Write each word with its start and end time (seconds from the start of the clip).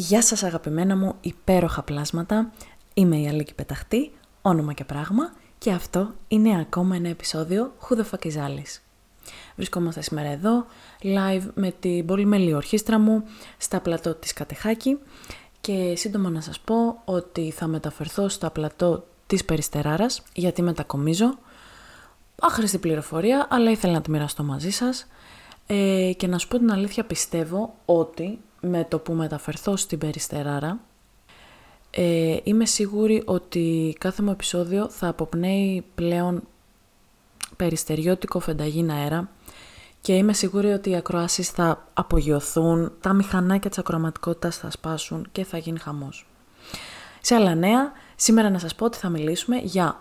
Γεια 0.00 0.22
σας 0.22 0.42
αγαπημένα 0.42 0.96
μου 0.96 1.14
υπέροχα 1.20 1.82
πλάσματα, 1.82 2.52
είμαι 2.94 3.16
η 3.16 3.28
Αλίκη 3.28 3.54
Πεταχτή, 3.54 4.12
όνομα 4.42 4.72
και 4.72 4.84
πράγμα 4.84 5.32
και 5.58 5.70
αυτό 5.70 6.14
είναι 6.28 6.60
ακόμα 6.60 6.96
ένα 6.96 7.08
επεισόδιο 7.08 7.72
Who 7.80 7.96
the 7.96 8.04
fuck 8.10 8.26
is 8.26 8.46
Alice. 8.46 8.80
Βρισκόμαστε 9.56 10.02
σήμερα 10.02 10.28
εδώ, 10.28 10.66
live 11.02 11.42
με 11.54 11.74
την 11.80 12.06
πολυμελή 12.06 12.54
ορχήστρα 12.54 12.98
μου, 12.98 13.24
στα 13.58 13.80
πλατό 13.80 14.14
της 14.14 14.32
Κατεχάκη 14.32 14.98
και 15.60 15.94
σύντομα 15.96 16.30
να 16.30 16.40
σας 16.40 16.60
πω 16.60 17.02
ότι 17.04 17.50
θα 17.50 17.66
μεταφερθώ 17.66 18.28
στα 18.28 18.50
πλατό 18.50 19.06
της 19.26 19.44
Περιστεράρας 19.44 20.22
γιατί 20.32 20.62
μετακομίζω. 20.62 21.38
Άχρηστη 22.40 22.78
πληροφορία, 22.78 23.46
αλλά 23.50 23.70
ήθελα 23.70 23.92
να 23.92 24.00
τη 24.00 24.10
μοιραστώ 24.10 24.42
μαζί 24.42 24.70
σας. 24.70 25.06
Ε, 25.66 26.12
και 26.16 26.26
να 26.26 26.38
σου 26.38 26.48
πω 26.48 26.58
την 26.58 26.72
αλήθεια 26.72 27.04
πιστεύω 27.04 27.74
ότι 27.84 28.38
με 28.60 28.86
το 28.88 28.98
που 28.98 29.12
μεταφερθώ 29.12 29.76
στην 29.76 29.98
Περιστεράρα 29.98 30.80
ε, 31.90 32.36
είμαι 32.42 32.66
σίγουρη 32.66 33.22
ότι 33.26 33.96
κάθε 34.00 34.22
μου 34.22 34.30
επεισόδιο 34.30 34.88
θα 34.88 35.08
αποπνέει 35.08 35.84
πλέον 35.94 36.42
περιστεριώτικο 37.56 38.40
φενταγίνα 38.40 38.94
αέρα 38.94 39.28
και 40.00 40.12
είμαι 40.12 40.32
σίγουρη 40.32 40.72
ότι 40.72 40.90
οι 40.90 40.96
ακροάσεις 40.96 41.48
θα 41.48 41.88
απογειωθούν, 41.94 42.92
τα 43.00 43.12
μηχανάκια 43.12 43.70
της 43.70 43.78
ακροαματικότητας 43.78 44.56
θα 44.56 44.70
σπάσουν 44.70 45.28
και 45.32 45.44
θα 45.44 45.58
γίνει 45.58 45.78
χαμός. 45.78 46.26
Σε 47.20 47.34
άλλα 47.34 47.54
νέα, 47.54 47.92
σήμερα 48.16 48.50
να 48.50 48.58
σας 48.58 48.74
πω 48.74 48.84
ότι 48.84 48.98
θα 48.98 49.08
μιλήσουμε 49.08 49.56
για 49.56 50.00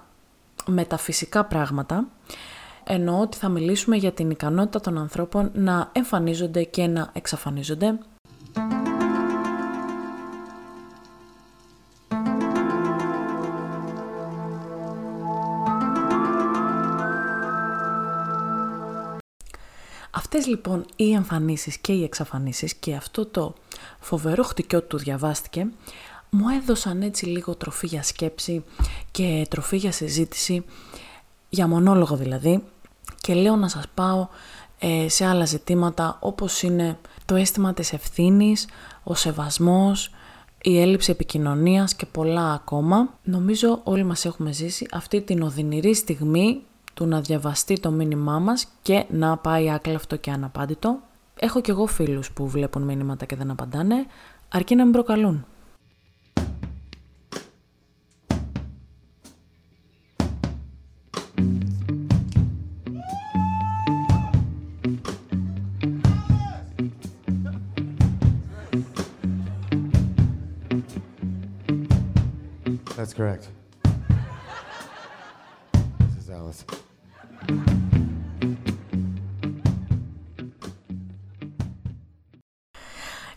μεταφυσικά 0.66 1.46
πράγματα, 1.46 2.08
εννοώ 2.84 3.20
ότι 3.20 3.38
θα 3.38 3.50
μιλήσουμε 3.50 3.96
για 3.96 4.12
την 4.12 4.30
ικανότητα 4.30 4.80
των 4.80 4.98
ανθρώπων 4.98 5.52
να 5.54 5.90
εμφανίζονται 5.92 6.64
και 6.64 6.88
να 6.88 7.10
εξαφανίζονται, 7.14 8.00
Αυτές 20.32 20.48
λοιπόν 20.48 20.86
οι 20.96 21.12
εμφανίσεις 21.12 21.78
και 21.78 21.92
οι 21.92 22.04
εξαφανίσεις 22.04 22.74
και 22.74 22.96
αυτό 22.96 23.26
το 23.26 23.54
φοβερό 24.00 24.44
χτυκιό 24.44 24.82
του 24.82 24.98
διαβάστηκε 24.98 25.68
μου 26.30 26.50
έδωσαν 26.50 27.02
έτσι 27.02 27.26
λίγο 27.26 27.56
τροφή 27.56 27.88
για 27.88 28.04
σκέψη 28.04 28.64
και 29.12 29.46
τροφή 29.50 29.78
για 29.78 29.92
συζήτηση, 29.92 30.66
για 31.50 31.68
μονόλογο 31.68 32.16
δηλαδή 32.16 32.64
και 33.22 33.34
λέω 33.34 33.56
να 33.56 33.68
σας 33.68 33.84
πάω 33.94 34.28
ε, 34.80 35.10
σε 35.10 35.26
άλλα 35.26 35.46
ζητήματα 35.46 36.18
όπως 36.22 36.62
είναι 36.62 36.98
το 37.26 37.36
αίσθημα 37.36 37.74
της 37.74 37.94
ευθύνης, 37.94 38.68
ο 39.04 39.16
σεβασμός, 39.16 40.12
η 40.62 40.82
έλλειψη 40.82 41.12
επικοινωνίας 41.12 41.96
και 41.96 42.06
πολλά 42.06 42.54
ακόμα. 42.54 43.18
Νομίζω 43.24 43.82
όλοι 43.84 44.04
μας 44.04 44.26
έχουμε 44.26 44.52
ζήσει 44.52 44.88
αυτή 44.92 45.22
την 45.22 45.42
οδυνηρή 45.42 45.96
στιγμή 45.96 46.62
του 47.00 47.06
να 47.06 47.22
διαβαστεί 47.22 47.80
το 47.80 47.92
μήνυμά 47.92 48.40
μας 48.40 48.68
και 48.82 49.06
να 49.10 49.38
πάει 49.38 49.70
άκλαυτο 49.70 50.16
και 50.16 50.32
αναπάντητο. 50.32 51.00
Έχω 51.40 51.62
κι 51.62 51.70
εγώ 51.70 51.86
φίλους 51.86 52.32
που 52.32 52.48
βλέπουν 52.48 52.82
μήνυματα 52.82 53.26
και 53.26 53.36
δεν 53.36 53.52
απαντάνε, 53.52 54.06
αρκεί 54.50 54.76
να 54.76 54.86
με 54.86 54.92
προκαλούν. 54.92 55.46
That's 72.98 73.14
correct. 73.14 73.44
This 76.00 76.16
is 76.22 76.30
Alice. 76.30 76.88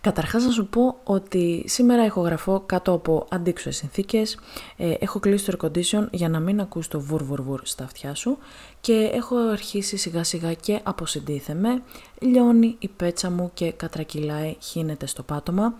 Καταρχάς 0.02 0.44
να 0.44 0.50
σου 0.50 0.66
πω 0.66 0.96
ότι 1.04 1.64
σήμερα 1.66 2.04
ηχογραφώ 2.04 2.60
κάτω 2.66 2.92
από 2.92 3.26
αντίξωες 3.30 3.76
συνθήκες, 3.76 4.38
ε, 4.76 4.94
έχω 4.98 5.18
κλείσει 5.18 5.50
το 5.50 5.56
air 5.60 5.66
condition 5.66 6.08
για 6.10 6.28
να 6.28 6.40
μην 6.40 6.60
ακούς 6.60 6.88
το 6.88 7.00
βουρ 7.00 7.24
βουρ 7.24 7.42
βουρ 7.42 7.60
στα 7.64 7.84
αυτιά 7.84 8.14
σου 8.14 8.38
και 8.80 9.10
έχω 9.12 9.36
αρχίσει 9.36 9.96
σιγά 9.96 10.24
σιγά 10.24 10.54
και 10.54 10.80
αποσυντήθεμαι, 10.82 11.82
λιώνει 12.20 12.76
η 12.78 12.88
πέτσα 12.88 13.30
μου 13.30 13.50
και 13.54 13.72
κατρακυλάει, 13.72 14.56
χύνεται 14.60 15.06
στο 15.06 15.22
πάτωμα. 15.22 15.74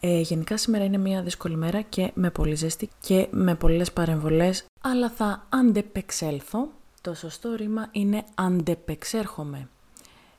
Ε, 0.00 0.20
γενικά 0.20 0.56
σήμερα 0.56 0.84
είναι 0.84 0.98
μια 0.98 1.22
δύσκολη 1.22 1.56
μέρα 1.56 1.80
και 1.80 2.10
με 2.14 2.30
πολύ 2.30 2.54
ζέστη 2.54 2.88
και 3.00 3.26
με 3.30 3.54
πολλές 3.54 3.92
παρεμβολές, 3.92 4.64
αλλά 4.80 5.10
θα 5.10 5.46
αντεπεξέλθω. 5.48 6.68
Το 7.04 7.14
σωστό 7.14 7.54
ρήμα 7.54 7.88
είναι 7.92 8.24
αντεπεξέρχομαι. 8.34 9.68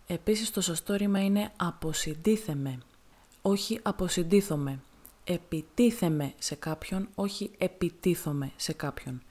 Επίσης 0.07 0.51
το 0.51 0.61
σωστό 0.61 0.95
ρήμα 0.95 1.19
είναι 1.23 1.51
αποσυντήθεμαι 1.55 2.79
όχι 3.47 3.79
αποσυντήθομαι. 3.81 4.79
Επιτίθεμαι 5.23 6.33
σε 6.37 6.55
κάποιον, 6.55 7.07
όχι 7.15 7.51
επιτίθομαι 7.57 8.51
σε 8.55 8.73
κάποιον. 8.73 9.21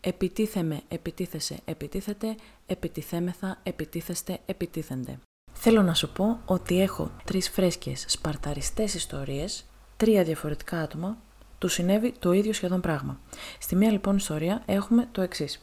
Επιτίθεμαι, 0.00 0.82
επιτίθεσαι, 0.88 1.58
επιτίθεται, 1.64 2.36
επιτιθέμεθα, 2.66 3.58
επιτίθεστε, 3.62 4.38
επιτίθενται. 4.46 5.18
Θέλω 5.52 5.82
να 5.82 5.94
σου 5.94 6.12
πω 6.12 6.40
ότι 6.44 6.80
έχω 6.80 7.10
τρεις 7.24 7.50
φρέσκες 7.50 8.04
σπαρταριστές 8.08 8.94
ιστορίες, 8.94 9.64
τρία 9.96 10.24
διαφορετικά 10.24 10.80
άτομα, 10.80 11.18
τους 11.58 11.72
συνέβη 11.72 12.12
το 12.18 12.32
ίδιο 12.32 12.52
σχεδόν 12.52 12.80
πράγμα. 12.80 13.20
Στη 13.58 13.76
μία 13.76 13.90
λοιπόν 13.90 14.16
ιστορία 14.16 14.62
έχουμε 14.66 15.08
το 15.12 15.20
εξής. 15.20 15.60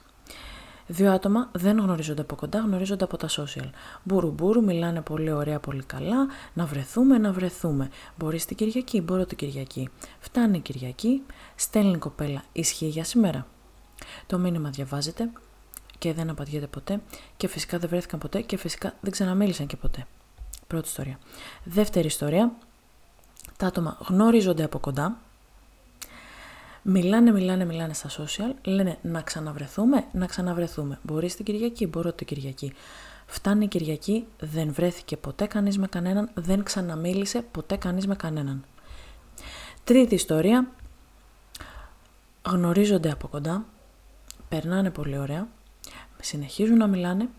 Δύο 0.87 1.11
άτομα 1.11 1.49
δεν 1.51 1.79
γνωρίζονται 1.79 2.21
από 2.21 2.35
κοντά, 2.35 2.59
γνωρίζονται 2.59 3.03
από 3.03 3.17
τα 3.17 3.27
social. 3.29 3.69
Μπούρου 4.03 4.31
μπούρου, 4.31 4.63
μιλάνε 4.63 5.01
πολύ 5.01 5.31
ωραία, 5.31 5.59
πολύ 5.59 5.83
καλά. 5.83 6.27
Να 6.53 6.65
βρεθούμε, 6.65 7.17
να 7.17 7.31
βρεθούμε. 7.31 7.89
Μπορεί 8.17 8.41
την 8.41 8.57
Κυριακή, 8.57 9.01
μπορώ 9.01 9.25
την 9.25 9.37
Κυριακή. 9.37 9.89
Φτάνει 10.19 10.57
η 10.57 10.59
Κυριακή, 10.59 11.21
στέλνει 11.55 11.91
η 11.91 11.97
κοπέλα, 11.97 12.43
ισχύει 12.51 12.87
για 12.87 13.03
σήμερα. 13.03 13.47
Το 14.27 14.37
μήνυμα 14.37 14.69
διαβάζεται 14.69 15.29
και 15.97 16.13
δεν 16.13 16.29
απαντιέται 16.29 16.67
ποτέ 16.67 17.01
και 17.37 17.47
φυσικά 17.47 17.79
δεν 17.79 17.89
βρέθηκαν 17.89 18.19
ποτέ 18.19 18.41
και 18.41 18.57
φυσικά 18.57 18.93
δεν 19.01 19.11
ξαναμίλησαν 19.11 19.67
και 19.67 19.77
ποτέ. 19.77 20.05
Πρώτη 20.67 20.87
ιστορία. 20.87 21.19
Δεύτερη 21.63 22.07
ιστορία. 22.07 22.51
Τα 23.57 23.67
άτομα 23.67 23.97
γνωρίζονται 24.07 24.63
από 24.63 24.79
κοντά, 24.79 25.17
Μιλάνε, 26.85 27.31
μιλάνε, 27.31 27.65
μιλάνε 27.65 27.93
στα 27.93 28.09
social, 28.09 28.55
λένε 28.63 28.97
να 29.01 29.21
ξαναβρεθούμε, 29.21 30.05
να 30.11 30.25
ξαναβρεθούμε. 30.25 30.99
Μπορεί 31.01 31.31
την 31.31 31.45
Κυριακή, 31.45 31.87
μπορώ 31.87 32.13
την 32.13 32.27
Κυριακή. 32.27 32.73
Φτάνει 33.25 33.63
η 33.63 33.67
Κυριακή, 33.67 34.25
δεν 34.39 34.73
βρέθηκε 34.73 35.17
ποτέ 35.17 35.45
κανείς 35.45 35.77
με 35.77 35.87
κανέναν, 35.87 36.29
δεν 36.33 36.63
ξαναμίλησε 36.63 37.41
ποτέ 37.41 37.75
κανείς 37.75 38.07
με 38.07 38.15
κανέναν. 38.15 38.65
Τρίτη 39.83 40.15
ιστορία, 40.15 40.71
γνωρίζονται 42.45 43.11
από 43.11 43.27
κοντά, 43.27 43.65
περνάνε 44.49 44.89
πολύ 44.89 45.17
ωραία, 45.17 45.47
συνεχίζουν 46.21 46.77
να 46.77 46.87
μιλάνε, 46.87 47.29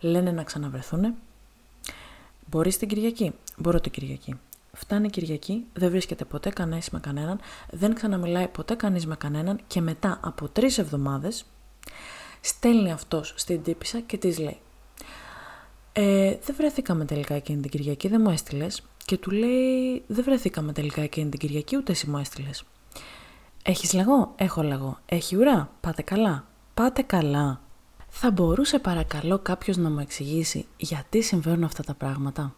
λένε 0.00 0.30
να 0.30 0.42
ξαναβρεθούν. 0.42 1.14
Μπορεί 2.46 2.74
την 2.74 2.88
Κυριακή, 2.88 3.32
μπορώ 3.56 3.80
την 3.80 3.92
Κυριακή. 3.92 4.38
Φτάνει 4.72 5.10
Κυριακή, 5.10 5.64
δεν 5.72 5.90
βρίσκεται 5.90 6.24
ποτέ 6.24 6.50
κανένας 6.50 6.90
με 6.90 7.00
κανέναν, 7.00 7.40
δεν 7.70 7.94
ξαναμιλάει 7.94 8.48
ποτέ 8.48 8.74
κανείς 8.74 9.06
με 9.06 9.16
κανέναν 9.16 9.60
και 9.66 9.80
μετά 9.80 10.20
από 10.22 10.48
τρεις 10.48 10.78
εβδομάδες 10.78 11.44
στέλνει 12.40 12.92
αυτός 12.92 13.34
στην 13.36 13.62
τύπησα 13.62 14.00
και 14.00 14.16
της 14.16 14.38
λέει 14.38 14.58
ε, 15.92 16.36
δεν 16.44 16.56
βρεθήκαμε 16.56 17.04
τελικά 17.04 17.34
εκείνη 17.34 17.60
την 17.60 17.70
Κυριακή, 17.70 18.08
δεν 18.08 18.20
μου 18.24 18.30
έστειλες. 18.30 18.82
Και 19.04 19.16
του 19.16 19.30
λέει, 19.30 20.02
δεν 20.06 20.24
βρεθήκαμε 20.24 20.72
τελικά 20.72 21.02
εκείνη 21.02 21.30
την 21.30 21.38
Κυριακή, 21.38 21.76
ούτε 21.76 21.92
εσύ 21.92 22.10
μου 22.10 22.18
έστειλες. 22.18 22.64
Έχεις 23.62 23.92
λαγό, 23.92 24.32
έχω 24.36 24.62
λαγό. 24.62 24.98
Έχει 25.06 25.36
ουρά, 25.36 25.70
πάτε 25.80 26.02
καλά. 26.02 26.44
Πάτε 26.74 27.02
καλά. 27.02 27.60
Θα 28.08 28.30
μπορούσε 28.30 28.78
παρακαλώ 28.78 29.38
κάποιος 29.38 29.76
να 29.76 29.90
μου 29.90 29.98
εξηγήσει 29.98 30.66
γιατί 30.76 31.22
συμβαίνουν 31.22 31.64
αυτά 31.64 31.82
τα 31.82 31.94
πράγματα 31.94 32.54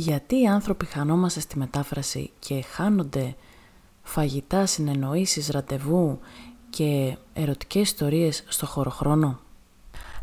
γιατί 0.00 0.40
οι 0.40 0.46
άνθρωποι 0.46 0.86
χανόμαστε 0.86 1.40
στη 1.40 1.58
μετάφραση 1.58 2.30
και 2.38 2.62
χάνονται 2.62 3.36
φαγητά, 4.02 4.66
συνεννοήσεις, 4.66 5.48
ραντεβού 5.48 6.18
και 6.70 7.16
ερωτικές 7.32 7.82
ιστορίες 7.82 8.44
στο 8.48 8.66
χωροχρόνο. 8.66 9.40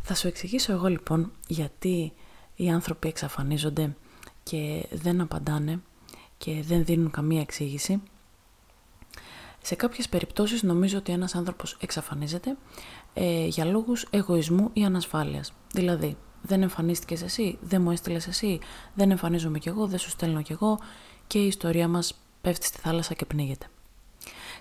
Θα 0.01 0.16
σου 0.16 0.27
εξηγήσω 0.27 0.72
εγώ 0.72 0.88
λοιπόν 0.88 1.31
γιατί 1.48 2.13
οι 2.56 2.69
άνθρωποι 2.69 3.07
εξαφανίζονται 3.07 3.95
και 4.44 4.88
δεν 4.92 5.22
απαντάνε 5.22 5.81
και 6.38 6.63
δεν 6.68 6.86
δίνουν 6.86 7.12
καμία 7.12 7.42
εξήγηση. 7.42 8.01
Σε 9.62 9.75
κάποιες 9.75 10.10
περιπτώσεις 10.10 10.63
νομίζω 10.63 10.98
ότι 10.98 11.12
ένας 11.12 11.36
άνθρωπος 11.36 11.78
εξαφανίζεται 11.81 12.57
ε, 13.13 13.45
για 13.45 13.66
λόγους 13.66 14.07
εγωισμού 14.10 14.69
ή 14.74 14.86
ανασφάλειας. 14.86 15.54
Δηλαδή, 15.74 16.18
δεν 16.45 16.62
εμφανίστηκες 16.62 17.21
εσύ, 17.21 17.57
δεν 17.62 17.81
μου 17.81 17.92
έστειλες 17.92 18.27
εσύ, 18.27 18.59
δεν 18.94 19.12
εμφανίζομαι 19.12 19.59
κι 19.59 19.68
εγώ, 19.68 19.88
δεν 19.88 20.00
σου 20.00 20.09
στέλνω 20.09 20.42
κι 20.42 20.51
εγώ 20.51 20.80
και 21.27 21.44
η 21.44 21.47
ιστορία 21.47 21.88
μας 21.88 22.13
πέφτει 22.42 22.65
στη 22.65 22.80
θάλασσα 22.80 23.13
και 23.13 23.25
πνίγεται. 23.25 23.65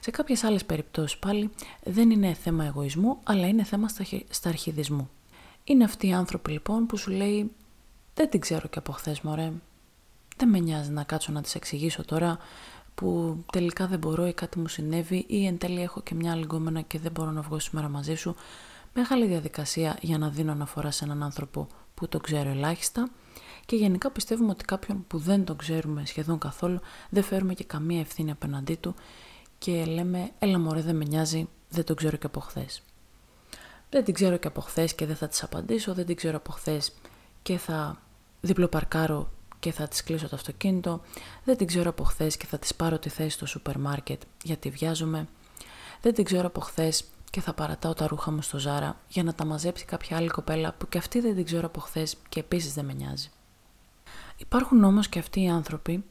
Σε 0.00 0.10
κάποιες 0.10 0.44
άλλες 0.44 0.64
περιπτώσεις 0.64 1.18
πάλι 1.18 1.50
δεν 1.82 2.10
είναι 2.10 2.34
θέμα 2.34 2.64
εγωισμού, 2.64 3.18
αλλά 3.24 3.46
είναι 3.46 3.64
θέμα 3.64 3.88
σταρχιδισμού. 4.30 5.10
Είναι 5.64 5.84
αυτοί 5.84 6.06
οι 6.06 6.12
άνθρωποι 6.12 6.50
λοιπόν 6.50 6.86
που 6.86 6.96
σου 6.96 7.10
λέει 7.10 7.50
«Δεν 8.14 8.30
την 8.30 8.40
ξέρω 8.40 8.68
και 8.68 8.78
από 8.78 8.92
χθες 8.92 9.20
μωρέ, 9.20 9.52
δεν 10.36 10.48
με 10.48 10.58
νοιάζει 10.58 10.90
να 10.90 11.02
κάτσω 11.02 11.32
να 11.32 11.42
τις 11.42 11.54
εξηγήσω 11.54 12.04
τώρα 12.04 12.38
που 12.94 13.38
τελικά 13.52 13.86
δεν 13.86 13.98
μπορώ 13.98 14.26
ή 14.26 14.32
κάτι 14.32 14.58
μου 14.58 14.68
συνέβη 14.68 15.24
ή 15.28 15.46
εν 15.46 15.58
τέλει 15.58 15.82
έχω 15.82 16.00
και 16.00 16.14
μια 16.14 16.34
λιγκόμενα 16.34 16.80
και 16.80 16.98
δεν 16.98 17.12
μπορώ 17.12 17.30
να 17.30 17.40
βγω 17.40 17.58
σήμερα 17.58 17.88
μαζί 17.88 18.14
σου». 18.14 18.34
Μεγάλη 18.96 19.26
διαδικασία 19.26 19.98
για 20.00 20.18
να 20.18 20.28
δίνω 20.28 20.52
αναφορά 20.52 20.90
σε 20.90 21.04
έναν 21.04 21.22
άνθρωπο 21.22 21.66
που 21.94 22.08
το 22.08 22.18
ξέρω 22.18 22.50
ελάχιστα 22.50 23.08
και 23.66 23.76
γενικά 23.76 24.10
πιστεύουμε 24.10 24.50
ότι 24.50 24.64
κάποιον 24.64 25.04
που 25.06 25.18
δεν 25.18 25.44
τον 25.44 25.56
ξέρουμε 25.56 26.06
σχεδόν 26.06 26.38
καθόλου 26.38 26.80
δεν 27.10 27.22
φέρουμε 27.22 27.54
και 27.54 27.64
καμία 27.64 28.00
ευθύνη 28.00 28.30
απέναντί 28.30 28.74
του 28.74 28.94
και 29.58 29.84
λέμε 29.84 30.30
έλα 30.38 30.58
μωρέ 30.58 30.80
δεν 30.80 30.96
με 30.96 31.04
νοιάζει, 31.04 31.48
δεν 31.68 31.84
τον 31.84 31.96
ξέρω 31.96 32.16
και 32.16 32.26
από 32.26 32.40
χθες. 32.40 32.82
Δεν 33.90 34.04
την 34.04 34.14
ξέρω 34.14 34.36
και 34.36 34.48
από 34.48 34.60
χθες 34.60 34.94
και 34.94 35.06
δεν 35.06 35.16
θα 35.16 35.28
της 35.28 35.42
απαντήσω, 35.42 35.94
δεν 35.94 36.06
την 36.06 36.16
ξέρω 36.16 36.36
από 36.36 36.52
χθες 36.52 36.92
και 37.42 37.58
θα 37.58 38.02
διπλοπαρκάρω 38.40 39.30
και 39.58 39.72
θα 39.72 39.88
της 39.88 40.02
κλείσω 40.02 40.28
το 40.28 40.36
αυτοκίνητο, 40.36 41.00
δεν 41.44 41.56
την 41.56 41.66
ξέρω 41.66 41.90
από 41.90 42.04
χθες 42.04 42.36
και 42.36 42.46
θα 42.46 42.58
της 42.58 42.74
πάρω 42.74 42.98
τη 42.98 43.08
θέση 43.08 43.30
στο 43.30 43.46
σούπερ 43.46 43.78
μάρκετ 43.78 44.22
γιατί 44.42 44.70
βιάζομαι, 44.70 45.28
δεν 46.00 46.14
την 46.14 46.24
ξέρω 46.24 46.46
από 46.46 46.60
χθες 46.60 47.04
και 47.34 47.40
θα 47.40 47.52
παρατάω 47.52 47.94
τα 47.94 48.06
ρούχα 48.06 48.30
μου 48.30 48.42
στο 48.42 48.58
Ζάρα 48.58 49.00
για 49.08 49.22
να 49.22 49.34
τα 49.34 49.44
μαζέψει 49.44 49.84
κάποια 49.84 50.16
άλλη 50.16 50.28
κοπέλα 50.28 50.72
που 50.72 50.88
και 50.88 50.98
αυτή 50.98 51.20
δεν 51.20 51.34
την 51.34 51.44
ξέρω 51.44 51.66
από 51.66 51.80
χθες 51.80 52.16
και 52.28 52.40
επίσης 52.40 52.74
δεν 52.74 52.84
με 52.84 52.92
νοιάζει. 52.92 53.30
Υπάρχουν 54.36 54.84
όμως 54.84 55.08
και 55.08 55.18
αυτοί 55.18 55.42
οι 55.42 55.48
άνθρωποι 55.48 56.04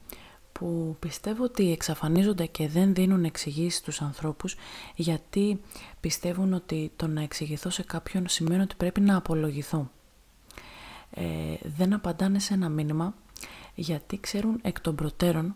που 0.52 0.96
πιστεύω 1.00 1.44
ότι 1.44 1.72
εξαφανίζονται 1.72 2.46
και 2.46 2.68
δεν 2.68 2.94
δίνουν 2.94 3.24
εξηγήσεις 3.24 3.80
στους 3.80 4.02
ανθρώπους 4.02 4.56
γιατί 4.96 5.62
πιστεύουν 6.00 6.54
ότι 6.54 6.92
το 6.96 7.08
να 7.08 7.22
εξηγηθώ 7.22 7.70
σε 7.70 7.84
κάποιον 7.84 8.28
σημαίνει 8.28 8.62
ότι 8.62 8.76
πρέπει 8.76 9.02
να 9.02 9.18
απολογηθώ. 9.18 9.90
Ε, 11.12 11.24
δεν 11.78 11.94
απαντάνε 11.94 12.40
σε 12.40 12.54
ένα 12.54 12.70
μήνυμα 12.70 13.14
γιατί 13.76 14.20
ξέρουν 14.20 14.60
εκ 14.62 14.82
των 14.82 14.96
προτέρων 14.96 15.56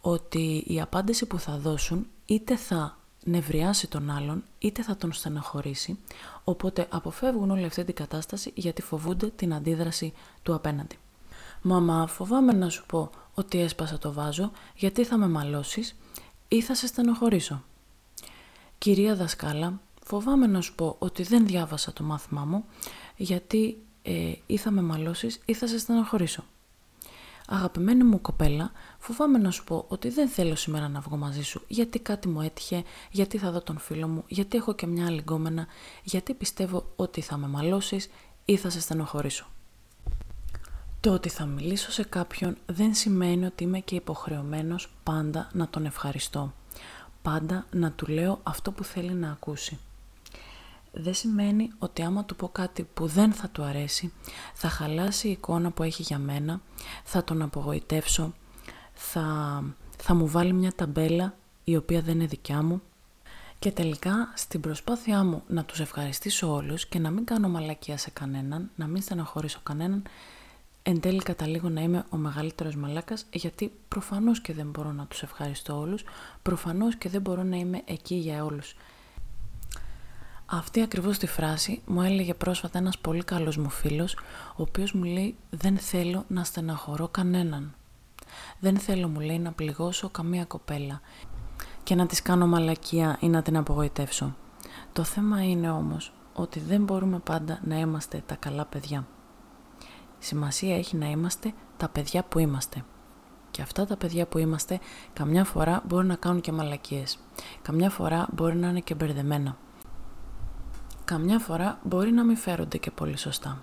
ότι 0.00 0.64
η 0.66 0.80
απάντηση 0.80 1.26
που 1.26 1.38
θα 1.38 1.58
δώσουν 1.58 2.06
είτε 2.26 2.56
θα 2.56 2.96
νευριάσει 3.24 3.88
τον 3.88 4.10
άλλον 4.10 4.44
είτε 4.58 4.82
θα 4.82 4.96
τον 4.96 5.12
στεναχωρήσει 5.12 5.98
οπότε 6.44 6.86
αποφεύγουν 6.90 7.50
όλη 7.50 7.64
αυτή 7.64 7.84
την 7.84 7.94
κατάσταση 7.94 8.52
γιατί 8.54 8.82
φοβούνται 8.82 9.26
την 9.26 9.54
αντίδραση 9.54 10.12
του 10.42 10.54
απέναντι. 10.54 10.98
«Μαμά, 11.62 12.06
φοβάμαι 12.06 12.52
να 12.52 12.68
σου 12.68 12.86
πω 12.86 13.10
ότι 13.34 13.60
έσπασα 13.60 13.98
το 13.98 14.12
βάζο 14.12 14.50
γιατί 14.74 15.04
θα 15.04 15.16
με 15.16 15.28
μαλώσεις 15.28 15.96
ή 16.48 16.62
θα 16.62 16.74
σε 16.74 16.86
στενοχωρήσω». 16.86 17.62
«Κυρία 18.78 19.14
δασκάλα, 19.14 19.80
φοβάμαι 20.04 20.46
να 20.46 20.60
σου 20.60 20.74
πω 20.74 20.96
ότι 20.98 21.22
δεν 21.22 21.46
διάβασα 21.46 21.92
το 21.92 22.02
μάθημά 22.02 22.44
μου 22.44 22.64
γιατί 23.16 23.82
ε, 24.02 24.32
ή 24.46 24.56
θα 24.56 24.70
με 24.70 24.82
μαλώσεις 24.82 25.40
ή 25.44 25.54
θα 25.54 25.66
σε 25.66 25.78
στενοχωρήσω». 25.78 26.44
Αγαπημένη 27.54 28.04
μου 28.04 28.20
κοπέλα, 28.20 28.72
φοβάμαι 28.98 29.38
να 29.38 29.50
σου 29.50 29.64
πω 29.64 29.84
ότι 29.88 30.08
δεν 30.08 30.28
θέλω 30.28 30.54
σήμερα 30.54 30.88
να 30.88 31.00
βγω 31.00 31.16
μαζί 31.16 31.42
σου 31.42 31.62
γιατί 31.68 31.98
κάτι 31.98 32.28
μου 32.28 32.40
έτυχε, 32.40 32.82
γιατί 33.10 33.38
θα 33.38 33.50
δω 33.50 33.60
τον 33.60 33.78
φίλο 33.78 34.08
μου, 34.08 34.24
γιατί 34.26 34.56
έχω 34.56 34.74
και 34.74 34.86
μια 34.86 35.06
άλλη 35.06 35.20
γκόμενα, 35.20 35.66
γιατί 36.02 36.34
πιστεύω 36.34 36.92
ότι 36.96 37.20
θα 37.20 37.36
με 37.36 37.46
μαλώσεις 37.46 38.08
ή 38.44 38.56
θα 38.56 38.70
σε 38.70 38.80
στενοχωρήσω. 38.80 39.46
Το 41.00 41.12
ότι 41.12 41.28
θα 41.28 41.44
μιλήσω 41.44 41.92
σε 41.92 42.04
κάποιον 42.04 42.56
δεν 42.66 42.94
σημαίνει 42.94 43.44
ότι 43.44 43.64
είμαι 43.64 43.78
και 43.78 43.94
υποχρεωμένος 43.94 44.94
πάντα 45.02 45.50
να 45.52 45.68
τον 45.68 45.84
ευχαριστώ. 45.84 46.52
Πάντα 47.22 47.66
να 47.70 47.92
του 47.92 48.06
λέω 48.06 48.40
αυτό 48.42 48.72
που 48.72 48.84
θέλει 48.84 49.12
να 49.12 49.30
ακούσει. 49.30 49.78
Δεν 50.92 51.14
σημαίνει 51.14 51.70
ότι 51.78 52.02
άμα 52.02 52.24
του 52.24 52.36
πω 52.36 52.48
κάτι 52.48 52.88
που 52.94 53.06
δεν 53.06 53.32
θα 53.32 53.48
του 53.48 53.62
αρέσει, 53.62 54.12
θα 54.54 54.68
χαλάσει 54.68 55.28
η 55.28 55.30
εικόνα 55.30 55.70
που 55.70 55.82
έχει 55.82 56.02
για 56.02 56.18
μένα, 56.18 56.60
θα 57.04 57.24
τον 57.24 57.42
απογοητεύσω, 57.42 58.34
θα, 58.92 59.24
θα 59.98 60.14
μου 60.14 60.28
βάλει 60.28 60.52
μια 60.52 60.72
ταμπέλα 60.72 61.34
η 61.64 61.76
οποία 61.76 62.00
δεν 62.00 62.14
είναι 62.14 62.26
δικιά 62.26 62.62
μου 62.62 62.82
και 63.58 63.70
τελικά 63.70 64.32
στην 64.34 64.60
προσπάθειά 64.60 65.24
μου 65.24 65.42
να 65.46 65.64
τους 65.64 65.80
ευχαριστήσω 65.80 66.54
όλους 66.54 66.86
και 66.86 66.98
να 66.98 67.10
μην 67.10 67.24
κάνω 67.24 67.48
μαλακία 67.48 67.96
σε 67.96 68.10
κανέναν, 68.10 68.70
να 68.76 68.86
μην 68.86 69.02
στεναχωρήσω 69.02 69.60
κανέναν, 69.62 70.02
εν 70.82 71.00
τέλει 71.00 71.18
καταλήγω 71.18 71.68
να 71.68 71.80
είμαι 71.80 72.04
ο 72.10 72.16
μεγαλύτερος 72.16 72.76
μαλάκας 72.76 73.26
γιατί 73.32 73.72
προφανώς 73.88 74.40
και 74.40 74.52
δεν 74.52 74.70
μπορώ 74.70 74.92
να 74.92 75.06
τους 75.06 75.22
ευχαριστώ 75.22 75.78
όλους, 75.78 76.04
προφανώς 76.42 76.96
και 76.96 77.08
δεν 77.08 77.20
μπορώ 77.20 77.42
να 77.42 77.56
είμαι 77.56 77.82
εκεί 77.84 78.14
για 78.14 78.44
όλους. 78.44 78.74
Αυτή 80.54 80.82
ακριβώς 80.82 81.18
τη 81.18 81.26
φράση 81.26 81.82
μου 81.86 82.02
έλεγε 82.02 82.34
πρόσφατα 82.34 82.78
ένας 82.78 82.98
πολύ 82.98 83.24
καλός 83.24 83.56
μου 83.56 83.68
φίλος, 83.68 84.14
ο 84.56 84.62
οποίος 84.62 84.92
μου 84.92 85.04
λέει 85.04 85.36
«Δεν 85.50 85.78
θέλω 85.78 86.24
να 86.28 86.44
στεναχωρώ 86.44 87.08
κανέναν». 87.08 87.74
Δεν 88.58 88.78
θέλω, 88.78 89.08
μου 89.08 89.20
λέει, 89.20 89.38
να 89.38 89.52
πληγώσω 89.52 90.08
καμία 90.08 90.44
κοπέλα 90.44 91.00
και 91.82 91.94
να 91.94 92.06
της 92.06 92.22
κάνω 92.22 92.46
μαλακία 92.46 93.16
ή 93.20 93.28
να 93.28 93.42
την 93.42 93.56
απογοητεύσω. 93.56 94.36
Το 94.92 95.04
θέμα 95.04 95.44
είναι 95.44 95.70
όμως 95.70 96.12
ότι 96.34 96.60
δεν 96.60 96.82
μπορούμε 96.82 97.18
πάντα 97.18 97.60
να 97.64 97.78
είμαστε 97.78 98.22
τα 98.26 98.34
καλά 98.34 98.64
παιδιά. 98.64 99.06
Σημασία 100.18 100.76
έχει 100.76 100.96
να 100.96 101.10
είμαστε 101.10 101.52
τα 101.76 101.88
παιδιά 101.88 102.24
που 102.24 102.38
είμαστε. 102.38 102.84
Και 103.50 103.62
αυτά 103.62 103.86
τα 103.86 103.96
παιδιά 103.96 104.26
που 104.26 104.38
είμαστε, 104.38 104.80
καμιά 105.12 105.44
φορά 105.44 105.82
μπορεί 105.86 106.06
να 106.06 106.14
κάνουν 106.14 106.40
και 106.40 106.52
μαλακίες. 106.52 107.18
Καμιά 107.62 107.90
φορά 107.90 108.28
μπορεί 108.32 108.56
να 108.56 108.68
είναι 108.68 108.80
και 108.80 108.94
μπερδεμένα. 108.94 109.56
Καμιά 111.04 111.38
φορά 111.38 111.78
μπορεί 111.82 112.12
να 112.12 112.24
μην 112.24 112.36
φέρονται 112.36 112.78
και 112.78 112.90
πολύ 112.90 113.16
σωστά. 113.16 113.62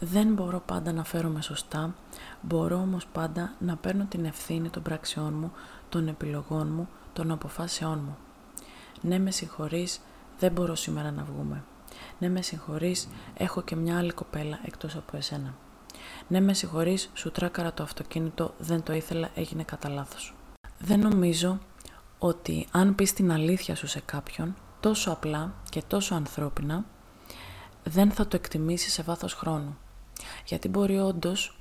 Δεν 0.00 0.32
μπορώ 0.32 0.62
πάντα 0.66 0.92
να 0.92 1.04
φέρομαι 1.04 1.42
σωστά, 1.42 1.94
μπορώ 2.40 2.76
όμως 2.76 3.06
πάντα 3.06 3.52
να 3.58 3.76
παίρνω 3.76 4.04
την 4.04 4.24
ευθύνη 4.24 4.68
των 4.68 4.82
πράξεών 4.82 5.32
μου, 5.32 5.52
των 5.88 6.08
επιλογών 6.08 6.68
μου, 6.68 6.88
των 7.12 7.30
αποφάσεών 7.30 8.00
μου. 8.04 8.16
Ναι, 9.00 9.18
με 9.18 9.30
συγχωρείς, 9.30 10.00
δεν 10.38 10.52
μπορώ 10.52 10.74
σήμερα 10.74 11.10
να 11.10 11.24
βγούμε. 11.24 11.64
Ναι, 12.18 12.28
με 12.28 12.42
συγχωρείς, 12.42 13.08
έχω 13.34 13.62
και 13.62 13.76
μια 13.76 13.98
άλλη 13.98 14.12
κοπέλα 14.12 14.58
εκτός 14.64 14.96
από 14.96 15.16
εσένα. 15.16 15.54
Ναι, 16.28 16.40
με 16.40 16.54
συγχωρείς, 16.54 17.10
σου 17.14 17.30
τράκαρα 17.30 17.72
το 17.72 17.82
αυτοκίνητο, 17.82 18.54
δεν 18.58 18.82
το 18.82 18.92
ήθελα, 18.92 19.30
έγινε 19.34 19.62
κατά 19.62 19.88
λάθος. 19.88 20.34
Δεν 20.78 21.00
νομίζω 21.00 21.58
ότι 22.18 22.66
αν 22.70 22.94
πεις 22.94 23.12
την 23.12 23.32
αλήθεια 23.32 23.74
σου 23.74 23.86
σε 23.86 24.00
κάποιον, 24.00 24.56
τόσο 24.80 25.10
απλά 25.10 25.54
και 25.70 25.82
τόσο 25.86 26.14
ανθρώπινα, 26.14 26.84
δεν 27.84 28.10
θα 28.10 28.26
το 28.26 28.36
εκτιμήσεις 28.36 28.92
σε 28.92 29.02
βάθος 29.02 29.34
χρόνου. 29.34 29.76
Γιατί 30.44 30.68
μπορεί 30.68 30.98
όντως 30.98 31.58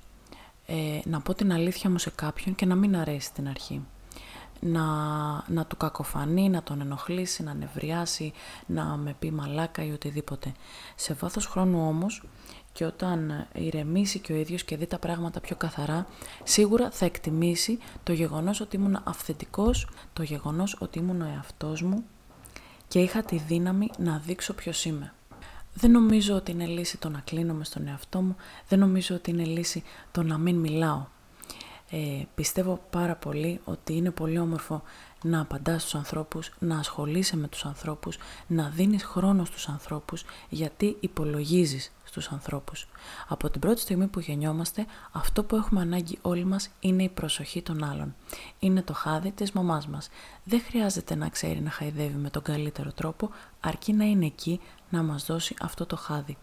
ε, 0.66 1.00
να 1.06 1.22
πω 1.22 1.34
την 1.34 1.54
αλήθεια 1.54 1.90
μου 1.90 1.98
σε 1.98 2.10
κάποιον 2.10 2.56
και 2.56 2.66
να 2.66 2.76
μην 2.76 2.96
αρέσει 2.98 3.34
την 3.34 3.48
αρχή 3.48 3.86
να, 4.60 4.84
να 5.48 5.66
του 5.66 5.78
κακοφανεί, 5.78 6.50
να 6.50 6.64
τον 6.64 6.82
ενοχλήσει, 6.82 7.44
να 7.44 7.54
νευριάσει, 7.54 8.34
να 8.66 8.84
με 8.84 9.16
πει 9.20 9.32
μαλάκα 9.32 9.84
ή 9.84 9.92
οτιδήποτε. 9.92 10.54
Σε 10.96 11.14
βάθος 11.14 11.46
χρόνου 11.46 11.88
όμως 11.88 12.24
και 12.72 12.86
όταν 12.86 13.48
ηρεμήσει 13.54 14.20
και 14.20 14.34
ο 14.34 14.36
ίδιος 14.36 14.64
και 14.64 14.78
δει 14.78 14.88
τα 14.88 15.00
πράγματα 15.00 15.40
πιο 15.40 15.56
καθαρά, 15.56 16.08
σίγουρα 16.44 16.92
θα 16.92 17.06
εκτιμήσει 17.06 17.80
το 18.04 18.14
γεγονός 18.14 18.60
ότι 18.60 18.76
ήμουν 18.76 19.02
αυθεντικός, 19.04 19.90
το 20.14 20.24
γεγονός 20.24 20.78
ότι 20.80 21.00
ήμουν 21.00 21.22
ο 21.22 21.28
εαυτός 21.36 21.82
μου 21.82 22.04
και 22.88 23.00
είχα 23.00 23.24
τη 23.24 23.38
δύναμη 23.38 23.90
να 23.98 24.22
δείξω 24.26 24.54
ποιος 24.54 24.86
είμαι. 24.86 25.14
Δεν 25.74 25.92
νομίζω 25.92 26.36
ότι 26.36 26.52
είναι 26.52 26.66
λύση 26.66 26.98
το 26.98 27.10
να 27.10 27.20
κλείνομαι 27.20 27.64
στον 27.64 27.88
εαυτό 27.88 28.22
μου, 28.22 28.36
δεν 28.68 28.80
νομίζω 28.80 29.16
ότι 29.16 29.30
είναι 29.30 29.44
λύση 29.44 29.84
το 30.12 30.24
να 30.24 30.38
μην 30.38 30.56
μιλάω. 30.56 31.06
Ε, 31.90 32.24
πιστεύω 32.36 32.82
πάρα 32.90 33.16
πολύ 33.16 33.62
ότι 33.64 33.96
είναι 33.96 34.12
πολύ 34.12 34.40
όμορφο 34.40 34.82
να 35.24 35.42
απαντάς 35.42 35.82
στους 35.82 35.96
ανθρώπους, 35.96 36.52
να 36.60 36.80
ασχολείσαι 36.80 37.38
με 37.38 37.48
τους 37.48 37.66
ανθρώπους, 37.66 38.18
να 38.48 38.70
δίνεις 38.70 39.04
χρόνο 39.04 39.46
στους 39.46 39.70
ανθρώπους 39.70 40.24
γιατί 40.50 40.98
υπολογίζεις 41.00 41.92
στους 42.04 42.28
ανθρώπους. 42.32 42.88
Από 43.28 43.50
την 43.50 43.62
πρώτη 43.62 43.80
στιγμή 43.80 44.08
που 44.08 44.20
γεννιόμαστε, 44.20 44.86
αυτό 45.12 45.44
που 45.44 45.56
έχουμε 45.56 45.82
ανάγκη 45.82 46.18
όλοι 46.22 46.46
μας 46.46 46.70
είναι 46.80 47.04
η 47.04 47.10
προσοχή 47.10 47.62
των 47.62 47.84
άλλων. 47.84 48.16
Είναι 48.60 48.82
το 48.82 48.94
χάδι 48.94 49.32
της 49.32 49.52
μαμάς 49.52 49.88
μας. 49.88 50.10
Δεν 50.44 50.62
χρειάζεται 50.62 51.16
να 51.16 51.30
ξέρει 51.30 51.62
να 51.62 51.70
χαϊδεύει 51.70 52.18
με 52.18 52.30
τον 52.30 52.42
καλύτερο 52.42 52.92
τρόπο, 52.92 53.30
αρκεί 53.60 53.94
να 53.94 54.06
είναι 54.06 54.26
εκεί 54.26 54.60
να 54.90 55.04
μας 55.04 55.26
δώσει 55.26 55.56
αυτό 55.62 55.86
το 55.86 55.96
χάδι. 55.96 56.38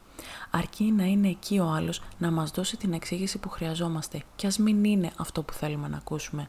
Αρκεί 0.51 0.85
να 0.85 1.05
είναι 1.05 1.29
εκεί 1.29 1.59
ο 1.59 1.67
άλλος 1.67 2.03
να 2.19 2.31
μας 2.31 2.51
δώσει 2.51 2.77
την 2.77 2.93
εξήγηση 2.93 3.39
που 3.39 3.49
χρειαζόμαστε 3.49 4.23
και 4.37 4.47
ας 4.47 4.59
μην 4.59 4.85
είναι 4.85 5.13
αυτό 5.17 5.43
που 5.43 5.53
θέλουμε 5.53 5.89
να 5.89 5.97
ακούσουμε. 5.97 6.47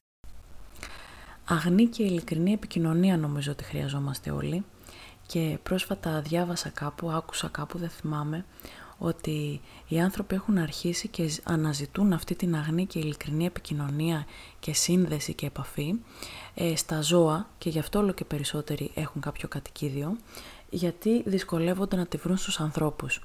Αγνή 1.45 1.85
και 1.85 2.03
ειλικρινή 2.03 2.51
επικοινωνία 2.51 3.17
νομίζω 3.17 3.51
ότι 3.51 3.63
χρειαζόμαστε 3.63 4.31
όλοι 4.31 4.63
και 5.25 5.57
πρόσφατα 5.63 6.21
διάβασα 6.21 6.69
κάπου, 6.69 7.11
άκουσα 7.11 7.47
κάπου, 7.47 7.77
δεν 7.77 7.89
θυμάμαι, 7.89 8.45
ότι 8.97 9.61
οι 9.87 9.99
άνθρωποι 9.99 10.35
έχουν 10.35 10.57
αρχίσει 10.57 11.07
και 11.07 11.31
αναζητούν 11.43 12.13
αυτή 12.13 12.35
την 12.35 12.55
αγνή 12.55 12.85
και 12.85 12.99
ειλικρινή 12.99 13.45
επικοινωνία 13.45 14.25
και 14.59 14.73
σύνδεση 14.73 15.33
και 15.33 15.45
επαφή 15.45 15.95
ε, 16.53 16.75
στα 16.75 17.01
ζώα 17.01 17.47
και 17.57 17.69
γι' 17.69 17.79
αυτό 17.79 17.99
όλο 17.99 18.11
και 18.11 18.25
περισσότεροι 18.25 18.91
έχουν 18.93 19.21
κάποιο 19.21 19.47
κατοικίδιο 19.47 20.17
γιατί 20.69 21.23
δυσκολεύονται 21.25 21.95
να 21.95 22.05
τη 22.05 22.17
βρουν 22.17 22.37
στους 22.37 22.59
ανθρώπους. 22.59 23.21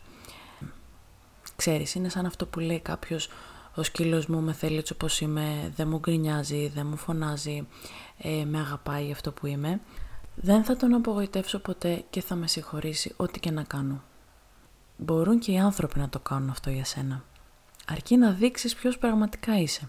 Ξέρεις, 1.60 1.94
είναι 1.94 2.08
σαν 2.08 2.26
αυτό 2.26 2.46
που 2.46 2.60
λέει 2.60 2.80
κάποιος 2.80 3.28
ο 3.74 3.82
σκύλος 3.82 4.26
μου 4.26 4.40
με 4.40 4.52
θέλει 4.52 4.76
έτσι 4.76 4.92
όπως 4.92 5.20
είμαι, 5.20 5.72
δεν 5.76 5.88
μου 5.88 5.98
γκρινιάζει, 5.98 6.68
δεν 6.68 6.86
μου 6.86 6.96
φωνάζει, 6.96 7.66
ε, 8.18 8.44
με 8.44 8.58
αγαπάει 8.58 9.10
αυτό 9.12 9.32
που 9.32 9.46
είμαι. 9.46 9.80
Δεν 10.34 10.64
θα 10.64 10.76
τον 10.76 10.94
απογοητεύσω 10.94 11.58
ποτέ 11.58 12.04
και 12.10 12.20
θα 12.20 12.34
με 12.34 12.46
συγχωρήσει 12.46 13.14
ό,τι 13.16 13.40
και 13.40 13.50
να 13.50 13.62
κάνω. 13.62 14.02
Μπορούν 14.96 15.38
και 15.38 15.52
οι 15.52 15.58
άνθρωποι 15.58 15.98
να 15.98 16.08
το 16.08 16.18
κάνουν 16.18 16.50
αυτό 16.50 16.70
για 16.70 16.84
σένα. 16.84 17.24
Αρκεί 17.86 18.16
να 18.16 18.30
δείξεις 18.30 18.74
ποιος 18.74 18.98
πραγματικά 18.98 19.60
είσαι. 19.60 19.88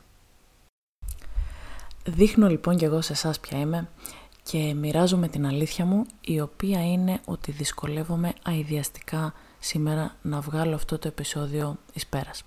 Δείχνω 2.06 2.48
λοιπόν 2.48 2.78
κι 2.78 2.86
εγώ 2.86 3.02
σε 3.02 3.14
εσάς 3.14 3.40
ποια 3.40 3.60
είμαι 3.60 3.90
και 4.44 4.74
μοιράζομαι 4.74 5.28
την 5.28 5.46
αλήθεια 5.46 5.86
μου 5.86 6.06
η 6.22 6.40
οποία 6.40 6.92
είναι 6.92 7.20
ότι 7.26 7.52
δυσκολεύομαι 7.52 8.34
αειδιαστικά 8.44 9.34
σήμερα 9.64 10.16
να 10.22 10.40
βγάλω 10.40 10.76
αυτό 10.76 11.00
το 11.00 11.08
επεισόδιο 11.08 11.78
εις 11.94 12.08
πέρας. 12.08 12.44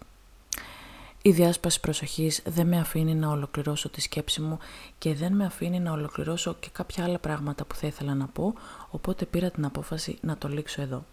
Η 1.23 1.31
διάσπαση 1.31 1.81
προσοχής 1.81 2.43
δεν 2.45 2.67
με 2.67 2.79
αφήνει 2.79 3.15
να 3.15 3.29
ολοκληρώσω 3.29 3.89
τη 3.89 4.01
σκέψη 4.01 4.41
μου 4.41 4.59
και 4.99 5.15
δεν 5.15 5.33
με 5.33 5.45
αφήνει 5.45 5.81
να 5.81 5.93
ολοκληρώσω 5.93 6.55
και 6.61 6.69
κάποια 6.73 7.05
άλλα 7.05 7.19
πράγματα 7.19 7.65
που 7.65 7.75
θα 7.75 7.87
ήθελα 7.87 8.15
να 8.15 8.27
πω, 8.27 8.55
οπότε 8.91 9.25
πήρα 9.25 9.51
την 9.51 9.65
απόφαση 9.65 10.19
να 10.21 10.37
το 10.37 10.49
λήξω 10.49 10.83
εδώ. 10.83 11.05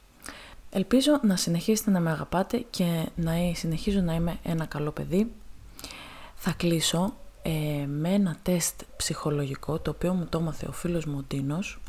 Ελπίζω 0.69 1.19
να 1.23 1.35
συνεχίσετε 1.35 1.91
να 1.91 1.99
με 1.99 2.11
αγαπάτε 2.11 2.65
και 2.69 3.09
να 3.15 3.33
συνεχίζω 3.53 3.99
να 3.99 4.13
είμαι 4.13 4.37
ένα 4.43 4.65
καλό 4.65 4.91
παιδί. 4.91 5.31
Θα 6.35 6.51
κλείσω 6.51 7.13
ε, 7.41 7.85
με 7.87 8.09
ένα 8.09 8.37
τεστ 8.43 8.81
ψυχολογικό 8.97 9.79
το 9.79 9.91
οποίο 9.91 10.13
μου 10.13 10.25
το 10.25 10.37
έμαθε 10.37 10.65
ο 10.67 10.71
φίλος 10.71 11.05
μου 11.05 11.15
ο 11.17 11.23
Ντίνος 11.27 11.79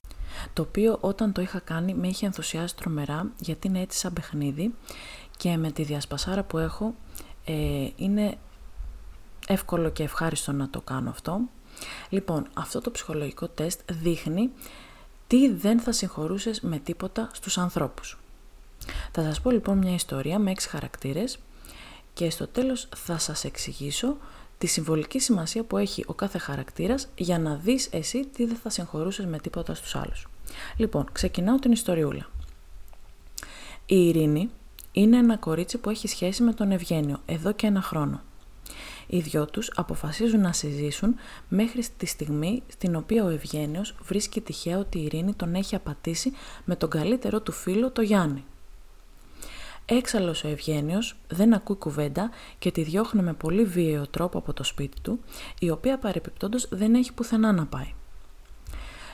το 0.53 0.63
οποίο 0.63 0.99
όταν 1.01 1.33
το 1.33 1.41
είχα 1.41 1.59
κάνει 1.59 1.95
με 1.95 2.09
είχε 2.09 2.27
ενθουσιάσει 2.27 2.77
τρομερά 2.77 3.31
γιατί 3.41 3.67
είναι 3.67 3.81
έτσι 3.81 3.99
σαν 3.99 4.13
παιχνίδι 4.13 4.75
και 5.37 5.57
με 5.57 5.71
τη 5.71 5.83
διασπασάρα 5.83 6.43
που 6.43 6.59
έχω 6.59 6.95
ε, 7.45 7.89
είναι 7.97 8.39
εύκολο 9.47 9.91
και 9.91 10.03
ευχάριστο 10.03 10.53
να 10.53 10.71
το 10.71 10.81
κάνω 10.81 11.11
αυτό. 11.11 11.41
Λοιπόν, 12.09 12.47
αυτό 12.55 12.81
το 12.81 12.91
ψυχολογικό 12.91 13.49
τεστ 13.49 13.81
δείχνει 13.93 14.51
τι 15.27 15.53
δεν 15.53 15.81
θα 15.81 15.93
συγχωρούσες 15.93 16.61
με 16.61 16.79
τίποτα 16.79 17.31
στους 17.33 17.59
ανθρώπους. 17.59 18.19
Θα 19.13 19.23
σας 19.23 19.41
πω 19.41 19.51
λοιπόν 19.51 19.79
μια 19.79 19.95
ιστορία 19.95 20.39
με 20.39 20.51
έξι 20.51 20.69
χαρακτήρες 20.69 21.39
και 22.15 22.31
στο 22.31 22.47
τέλος 22.47 22.89
θα 22.97 23.19
σας 23.19 23.45
εξηγήσω 23.45 24.17
τη 24.63 24.69
συμβολική 24.69 25.19
σημασία 25.19 25.65
που 25.65 25.77
έχει 25.77 26.05
ο 26.07 26.15
κάθε 26.15 26.39
χαρακτήρας 26.39 27.09
για 27.17 27.39
να 27.39 27.55
δεις 27.55 27.89
εσύ 27.93 28.27
τι 28.27 28.45
δεν 28.45 28.57
θα 28.57 28.71
συγχωρούσες 28.71 29.27
με 29.27 29.39
τίποτα 29.39 29.75
στους 29.75 29.95
άλλους. 29.95 30.27
Λοιπόν, 30.77 31.09
ξεκινάω 31.13 31.57
την 31.57 31.73
ιστοριούλα. 31.73 32.27
Η 33.87 34.09
Ειρήνη 34.09 34.51
είναι 34.93 35.17
ένα 35.17 35.37
κορίτσι 35.37 35.79
που 35.79 35.91
έχει 35.91 36.09
σχέση 36.09 36.43
με 36.43 36.53
τον 36.53 36.71
Ευγένιο 36.71 37.21
εδώ 37.27 37.53
και 37.53 37.67
ένα 37.67 37.83
χρόνο. 37.83 38.23
Οι 39.07 39.21
δυο 39.21 39.47
τους 39.47 39.73
αποφασίζουν 39.75 40.41
να 40.41 40.53
συζήσουν 40.53 41.15
μέχρι 41.49 41.85
τη 41.97 42.07
στιγμή 42.07 42.63
στην 42.67 42.97
οποία 42.97 43.25
ο 43.25 43.29
Ευγένιος 43.29 43.95
βρίσκει 44.03 44.41
τυχαία 44.41 44.79
ότι 44.79 44.99
η 44.99 45.05
Ειρήνη 45.05 45.35
τον 45.35 45.55
έχει 45.55 45.75
απατήσει 45.75 46.33
με 46.65 46.77
τον 46.77 46.91
καλύτερο 46.91 47.41
του 47.41 47.53
φίλο, 47.53 47.91
το 47.91 48.03
Γιάννη. 48.03 48.45
Έξαλλος 49.87 50.45
ο 50.45 50.49
Ευγένιος 50.49 51.17
δεν 51.29 51.55
ακούει 51.55 51.77
κουβέντα 51.77 52.31
και 52.59 52.71
τη 52.71 52.83
διώχνει 52.83 53.23
με 53.23 53.33
πολύ 53.33 53.65
βίαιο 53.65 54.07
τρόπο 54.07 54.39
από 54.39 54.53
το 54.53 54.65
σπίτι 54.65 55.01
του, 55.01 55.21
η 55.59 55.71
οποία 55.71 55.99
παρεπιπτόντως 55.99 56.69
δεν 56.71 56.95
έχει 56.95 57.13
πουθενά 57.13 57.53
να 57.53 57.67
πάει. 57.67 57.93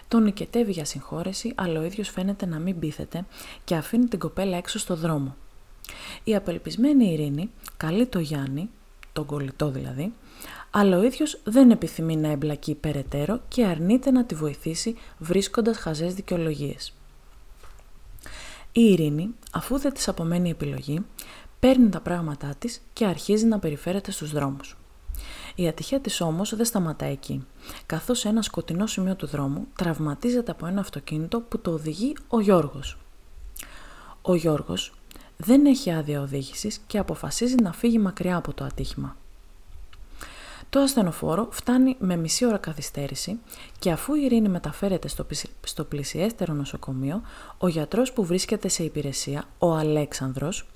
Τον 0.08 0.22
νικετεύει 0.22 0.72
για 0.72 0.84
συγχώρεση, 0.84 1.52
αλλά 1.54 1.80
ο 1.80 1.84
ίδιος 1.84 2.08
φαίνεται 2.08 2.46
να 2.46 2.58
μην 2.58 2.78
πείθεται 2.78 3.24
και 3.64 3.74
αφήνει 3.74 4.06
την 4.06 4.18
κοπέλα 4.18 4.56
έξω 4.56 4.78
στο 4.78 4.96
δρόμο. 4.96 5.36
Η 6.24 6.36
απελπισμένη 6.36 7.12
Ειρήνη 7.12 7.50
καλεί 7.76 8.06
το 8.06 8.18
Γιάννη, 8.18 8.70
τον 9.12 9.26
κολλητό 9.26 9.70
δηλαδή, 9.70 10.12
αλλά 10.70 10.98
ο 10.98 11.02
ίδιος 11.02 11.40
δεν 11.44 11.70
επιθυμεί 11.70 12.16
να 12.16 12.28
εμπλακεί 12.28 12.74
περαιτέρω 12.74 13.40
και 13.48 13.64
αρνείται 13.64 14.10
να 14.10 14.24
τη 14.24 14.34
βοηθήσει 14.34 14.96
βρίσκοντας 15.18 15.78
χαζές 15.78 16.14
δικαιολογίες. 16.14 16.97
Η 18.78 18.90
Ειρήνη, 18.90 19.34
αφού 19.52 19.78
δεν 19.78 19.92
της 19.92 20.08
απομένει 20.08 20.50
επιλογή, 20.50 21.06
παίρνει 21.60 21.88
τα 21.88 22.00
πράγματά 22.00 22.54
της 22.58 22.80
και 22.92 23.06
αρχίζει 23.06 23.46
να 23.46 23.58
περιφέρεται 23.58 24.10
στους 24.10 24.32
δρόμους. 24.32 24.76
Η 25.54 25.68
ατυχία 25.68 26.00
της 26.00 26.20
όμως 26.20 26.56
δεν 26.56 26.64
σταματά 26.64 27.04
εκεί, 27.04 27.46
καθώς 27.86 28.18
σε 28.18 28.28
ένα 28.28 28.42
σκοτεινό 28.42 28.86
σημείο 28.86 29.16
του 29.16 29.26
δρόμου 29.26 29.66
τραυματίζεται 29.76 30.50
από 30.50 30.66
ένα 30.66 30.80
αυτοκίνητο 30.80 31.40
που 31.40 31.60
το 31.60 31.70
οδηγεί 31.70 32.16
ο 32.28 32.40
Γιώργος. 32.40 32.98
Ο 34.22 34.34
Γιώργος 34.34 34.92
δεν 35.36 35.66
έχει 35.66 35.92
άδεια 35.92 36.20
οδήγησης 36.20 36.80
και 36.86 36.98
αποφασίζει 36.98 37.54
να 37.62 37.72
φύγει 37.72 37.98
μακριά 37.98 38.36
από 38.36 38.54
το 38.54 38.64
ατύχημα. 38.64 39.16
Το 40.70 40.80
ασθενοφόρο 40.80 41.48
φτάνει 41.50 41.96
με 41.98 42.16
μισή 42.16 42.46
ώρα 42.46 42.56
καθυστέρηση 42.56 43.38
και 43.78 43.90
αφού 43.90 44.14
η 44.14 44.20
Ειρήνη 44.24 44.48
μεταφέρεται 44.48 45.08
στο, 45.08 45.26
στο 45.64 45.84
πλησιέστερο 45.84 46.52
νοσοκομείο, 46.52 47.22
ο 47.58 47.68
γιατρός 47.68 48.12
που 48.12 48.24
βρίσκεται 48.24 48.68
σε 48.68 48.82
υπηρεσία, 48.84 49.44
ο 49.58 49.74
Αλέξανδρος, 49.74 50.66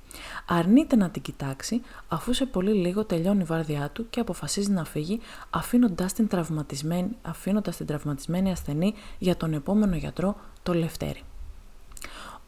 αρνείται 0.46 0.96
να 0.96 1.11
την 1.11 1.22
κοιτάξει 1.22 1.82
αφού 2.08 2.32
σε 2.32 2.46
πολύ 2.46 2.72
λίγο 2.72 3.04
τελειώνει 3.04 3.40
η 3.40 3.44
βάρδιά 3.44 3.90
του 3.92 4.11
και 4.11 4.20
αποφασίζει 4.20 4.70
να 4.70 4.84
φύγει 4.84 5.20
αφήνοντας 5.50 6.12
την 6.12 6.28
τραυματισμένη, 6.28 7.16
αφήνοντας 7.22 7.76
την 7.76 7.87
τραυματισμένη 7.87 8.50
ασθενή 8.50 8.94
για 9.18 9.37
τον 9.37 9.52
επόμενο 9.52 9.96
γιατρό, 9.96 10.37
το 10.62 10.75
Λευτέρη. 10.75 11.22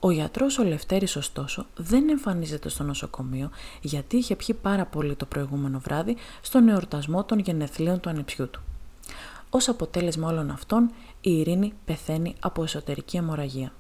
Ο 0.04 0.10
γιατρός 0.10 0.58
ο 0.58 0.64
Λευτέρης 0.64 1.16
ωστόσο 1.16 1.66
δεν 1.76 2.08
εμφανίζεται 2.08 2.68
στο 2.68 2.82
νοσοκομείο 2.82 3.50
γιατί 3.80 4.16
είχε 4.16 4.36
πιει 4.36 4.54
πάρα 4.62 4.86
πολύ 4.86 5.14
το 5.14 5.26
προηγούμενο 5.26 5.78
βράδυ 5.78 6.16
στον 6.42 6.68
εορτασμό 6.68 7.24
των 7.24 7.38
γενεθλίων 7.38 8.00
του 8.00 8.08
ανεψιού 8.08 8.50
του. 8.50 8.62
Ως 9.50 9.68
αποτέλεσμα 9.68 10.28
όλων 10.28 10.50
αυτών 10.50 10.90
η 11.20 11.38
Ειρήνη 11.38 11.72
πεθαίνει 11.84 12.34
από 12.40 12.62
εσωτερική 12.62 13.16
αιμορραγία. 13.16 13.72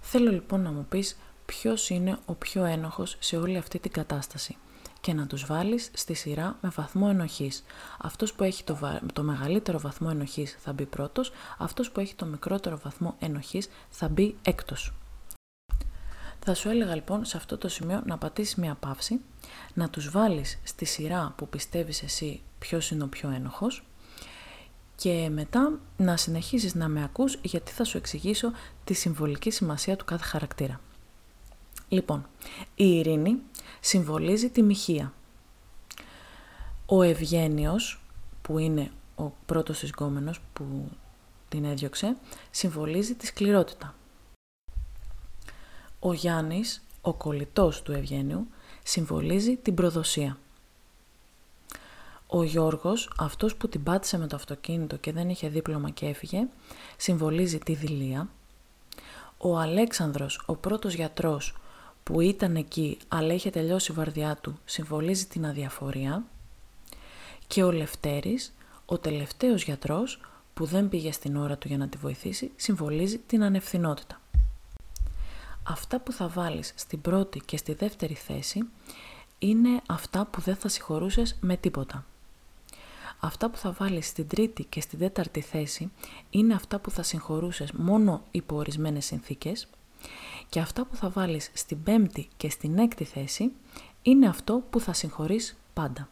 Θέλω 0.00 0.30
λοιπόν 0.30 0.60
να 0.60 0.70
μου 0.72 0.86
πεις 0.88 1.18
ποιος 1.46 1.90
είναι 1.90 2.18
ο 2.26 2.32
πιο 2.34 2.64
ένοχος 2.64 3.16
σε 3.18 3.36
όλη 3.36 3.56
αυτή 3.56 3.78
την 3.78 3.90
κατάσταση 3.90 4.56
και 5.00 5.12
να 5.12 5.26
τους 5.26 5.46
βάλεις 5.46 5.90
στη 5.94 6.14
σειρά 6.14 6.56
με 6.60 6.68
βαθμό 6.74 7.06
ενοχής. 7.10 7.64
Αυτός 7.98 8.32
που 8.32 8.44
έχει 8.44 8.64
το, 8.64 9.00
το 9.12 9.22
μεγαλύτερο 9.22 9.78
βαθμό 9.78 10.08
ενοχής 10.10 10.56
θα 10.60 10.72
μπει 10.72 10.84
πρώτος, 10.84 11.32
αυτός 11.58 11.90
που 11.90 12.00
έχει 12.00 12.14
το 12.14 12.26
μικρότερο 12.26 12.78
βαθμό 12.84 13.14
ενοχής 13.18 13.68
θα 13.90 14.08
μπει 14.08 14.36
έκτος. 14.42 14.92
Θα 16.44 16.54
σου 16.54 16.68
έλεγα 16.68 16.94
λοιπόν 16.94 17.24
σε 17.24 17.36
αυτό 17.36 17.58
το 17.58 17.68
σημείο 17.68 18.02
να 18.06 18.18
πατήσεις 18.18 18.54
μια 18.54 18.74
παύση, 18.74 19.20
να 19.74 19.88
τους 19.90 20.10
βάλεις 20.10 20.58
στη 20.62 20.84
σειρά 20.84 21.34
που 21.36 21.48
πιστεύεις 21.48 22.02
εσύ 22.02 22.42
ποιος 22.58 22.90
είναι 22.90 23.02
ο 23.02 23.06
πιο 23.06 23.30
ένοχος 23.30 23.84
και 24.96 25.28
μετά 25.32 25.78
να 25.96 26.16
συνεχίσεις 26.16 26.74
να 26.74 26.88
με 26.88 27.02
ακούς 27.02 27.38
γιατί 27.42 27.72
θα 27.72 27.84
σου 27.84 27.96
εξηγήσω 27.96 28.52
τη 28.84 28.94
συμβολική 28.94 29.50
σημασία 29.50 29.96
του 29.96 30.04
κάθε 30.04 30.24
χαρακτήρα. 30.24 30.80
Λοιπόν, 31.88 32.26
η 32.74 32.98
ειρήνη 32.98 33.42
συμβολίζει 33.80 34.50
τη 34.50 34.62
μοιχεία. 34.62 35.12
Ο 36.86 37.02
Ευγένιος, 37.02 38.02
που 38.42 38.58
είναι 38.58 38.90
ο 39.14 39.30
πρώτος 39.46 39.78
της 39.78 39.90
που 40.52 40.90
την 41.48 41.64
έδιωξε, 41.64 42.16
συμβολίζει 42.50 43.14
τη 43.14 43.26
σκληρότητα. 43.26 43.94
Ο 46.02 46.12
Γιάννης, 46.12 46.82
ο 47.00 47.14
κολλητός 47.14 47.82
του 47.82 47.92
Ευγένιου, 47.92 48.46
συμβολίζει 48.82 49.56
την 49.56 49.74
προδοσία. 49.74 50.38
Ο 52.26 52.42
Γιώργος, 52.42 53.12
αυτός 53.18 53.56
που 53.56 53.68
την 53.68 53.82
πάτησε 53.82 54.18
με 54.18 54.26
το 54.26 54.36
αυτοκίνητο 54.36 54.96
και 54.96 55.12
δεν 55.12 55.28
είχε 55.28 55.48
δίπλωμα 55.48 55.90
και 55.90 56.06
έφυγε, 56.06 56.46
συμβολίζει 56.96 57.58
τη 57.58 57.74
δηλία. 57.74 58.28
Ο 59.38 59.58
Αλέξανδρος, 59.58 60.42
ο 60.46 60.54
πρώτος 60.54 60.94
γιατρός 60.94 61.56
που 62.02 62.20
ήταν 62.20 62.56
εκεί 62.56 62.98
αλλά 63.08 63.34
είχε 63.34 63.50
τελειώσει 63.50 63.92
η 63.92 63.94
βαρδιά 63.94 64.36
του, 64.36 64.58
συμβολίζει 64.64 65.26
την 65.26 65.46
αδιαφορία. 65.46 66.24
Και 67.46 67.62
ο 67.62 67.70
Λευτέρης, 67.72 68.54
ο 68.84 68.98
τελευταίος 68.98 69.62
γιατρός 69.62 70.20
που 70.54 70.64
δεν 70.64 70.88
πήγε 70.88 71.12
στην 71.12 71.36
ώρα 71.36 71.56
του 71.56 71.68
για 71.68 71.78
να 71.78 71.88
τη 71.88 71.96
βοηθήσει, 71.96 72.50
συμβολίζει 72.56 73.18
την 73.18 73.42
ανευθυνότητα 73.42 74.19
αυτά 75.70 76.00
που 76.00 76.12
θα 76.12 76.28
βάλεις 76.28 76.72
στην 76.76 77.00
πρώτη 77.00 77.40
και 77.40 77.56
στη 77.56 77.72
δεύτερη 77.74 78.14
θέση 78.14 78.68
είναι 79.38 79.82
αυτά 79.88 80.26
που 80.26 80.40
δεν 80.40 80.56
θα 80.56 80.68
συγχωρούσες 80.68 81.36
με 81.40 81.56
τίποτα. 81.56 82.04
Αυτά 83.20 83.50
που 83.50 83.56
θα 83.56 83.72
βάλεις 83.72 84.06
στην 84.06 84.28
τρίτη 84.28 84.64
και 84.64 84.80
στην 84.80 84.98
τέταρτη 84.98 85.40
θέση 85.40 85.92
είναι 86.30 86.54
αυτά 86.54 86.78
που 86.78 86.90
θα 86.90 87.02
συγχωρούσες 87.02 87.72
μόνο 87.72 88.22
υπό 88.30 88.56
ορισμένες 88.56 89.04
συνθήκες 89.04 89.68
και 90.48 90.60
αυτά 90.60 90.84
που 90.84 90.96
θα 90.96 91.08
βάλεις 91.08 91.50
στην 91.54 91.82
πέμπτη 91.82 92.28
και 92.36 92.50
στην 92.50 92.78
έκτη 92.78 93.04
θέση 93.04 93.52
είναι 94.02 94.28
αυτό 94.28 94.62
που 94.70 94.80
θα 94.80 94.92
συγχωρείς 94.92 95.56
πάντα. 95.72 96.08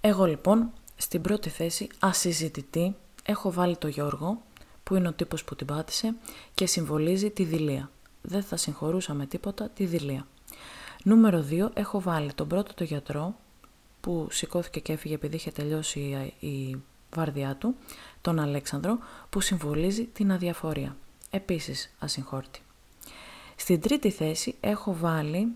Εγώ 0.00 0.24
λοιπόν 0.24 0.72
στην 0.96 1.20
πρώτη 1.20 1.48
θέση 1.48 1.88
ασυζητητή 1.98 2.96
έχω 3.22 3.52
βάλει 3.52 3.76
το 3.76 3.88
Γιώργο 3.88 4.42
που 4.88 4.94
είναι 4.96 5.08
ο 5.08 5.12
τύπος 5.12 5.44
που 5.44 5.56
την 5.56 5.66
πάτησε 5.66 6.14
και 6.54 6.66
συμβολίζει 6.66 7.30
τη 7.30 7.44
δηλία. 7.44 7.90
Δεν 8.22 8.42
θα 8.42 8.56
συγχωρούσα 8.56 9.14
με 9.14 9.26
τίποτα 9.26 9.68
τη 9.68 9.84
δηλία. 9.84 10.26
Νούμερο 11.04 11.44
2 11.50 11.68
έχω 11.74 12.00
βάλει 12.00 12.32
τον 12.32 12.48
πρώτο 12.48 12.74
το 12.74 12.84
γιατρό 12.84 13.36
που 14.00 14.28
σηκώθηκε 14.30 14.80
και 14.80 14.92
έφυγε 14.92 15.14
επειδή 15.14 15.36
είχε 15.36 15.50
τελειώσει 15.50 16.32
η 16.40 16.76
βάρδιά 17.14 17.56
του, 17.56 17.74
τον 18.20 18.38
Αλέξανδρο 18.38 18.98
που 19.30 19.40
συμβολίζει 19.40 20.04
την 20.04 20.32
αδιαφορία. 20.32 20.96
Επίσης 21.30 21.94
ασυγχώρτη. 21.98 22.62
Στην 23.56 23.80
τρίτη 23.80 24.10
θέση 24.10 24.54
έχω 24.60 24.94
βάλει, 24.94 25.52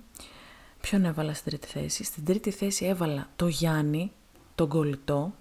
ποιον 0.81 1.05
έβαλα 1.05 1.35
στην 1.35 1.51
τρίτη 1.51 1.67
θέση, 1.67 2.05
στην 2.05 2.25
τρίτη 2.25 2.51
θέση 2.51 2.85
έβαλα 2.85 3.29
το 3.37 3.47
Γιάννη, 3.47 4.13
τον 4.55 4.69
κολλητό, 4.69 5.35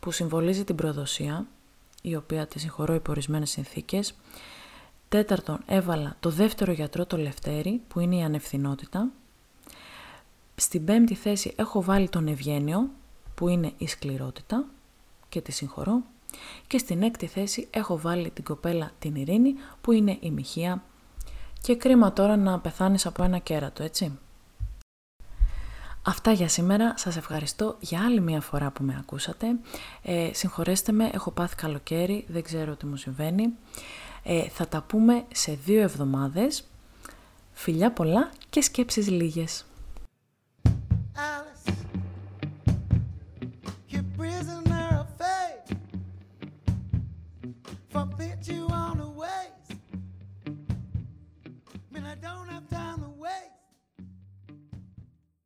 που 0.00 0.10
συμβολίζει 0.10 0.64
την 0.64 0.76
προδοσία, 0.76 1.46
η 2.02 2.16
οποία 2.16 2.46
τη 2.46 2.58
συγχωρώ 2.58 2.94
υπό 2.94 3.10
ορισμένες 3.10 3.50
συνθήκες. 3.50 4.14
Τέταρτον, 5.08 5.60
έβαλα 5.66 6.16
το 6.20 6.30
δεύτερο 6.30 6.72
γιατρό, 6.72 7.06
το 7.06 7.16
Λευτέρη, 7.16 7.80
που 7.88 8.00
είναι 8.00 8.16
η 8.16 8.22
ανευθυνότητα. 8.22 9.08
Στην 10.54 10.84
πέμπτη 10.84 11.14
θέση 11.14 11.52
έχω 11.56 11.82
βάλει 11.82 12.08
τον 12.08 12.28
Ευγένιο, 12.28 12.90
που 13.34 13.48
είναι 13.48 13.72
η 13.78 13.86
σκληρότητα 13.86 14.64
και 15.28 15.40
τη 15.40 15.52
συγχωρώ. 15.52 16.02
Και 16.66 16.78
στην 16.78 17.02
έκτη 17.02 17.26
θέση 17.26 17.68
έχω 17.70 17.98
βάλει 17.98 18.30
την 18.30 18.44
κοπέλα 18.44 18.90
την 18.98 19.14
Ειρήνη, 19.14 19.54
που 19.80 19.92
είναι 19.92 20.16
η 20.20 20.30
Μοιχεία. 20.30 20.82
Και 21.60 21.76
κρίμα 21.76 22.12
τώρα 22.12 22.36
να 22.36 22.60
πεθάνεις 22.60 23.06
από 23.06 23.22
ένα 23.22 23.38
κέρατο, 23.38 23.82
έτσι. 23.82 24.18
Αυτά 26.08 26.32
για 26.32 26.48
σήμερα. 26.48 26.94
Σας 26.96 27.16
ευχαριστώ 27.16 27.76
για 27.80 28.04
άλλη 28.04 28.20
μια 28.20 28.40
φορά 28.40 28.70
που 28.70 28.82
με 28.82 28.96
ακούσατε. 28.98 29.46
Ε, 30.02 30.30
συγχωρέστε 30.32 30.92
με, 30.92 31.10
έχω 31.12 31.30
πάθει 31.30 31.56
καλοκαίρι, 31.56 32.24
δεν 32.28 32.42
ξέρω 32.42 32.76
τι 32.76 32.86
μου 32.86 32.96
συμβαίνει. 32.96 33.52
Ε, 34.22 34.48
θα 34.48 34.68
τα 34.68 34.80
πούμε 34.82 35.24
σε 35.32 35.58
δύο 35.64 35.80
εβδομάδες. 35.80 36.64
Φιλιά 37.52 37.92
πολλά 37.92 38.30
και 38.50 38.60
σκέψεις 38.60 39.08
λίγες. 39.08 39.64